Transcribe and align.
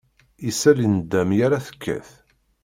Isel 0.49 0.77
i 0.85 0.87
nnda 0.91 1.21
mi 1.29 1.37
ara 1.45 1.65
tekkat. 1.67 2.09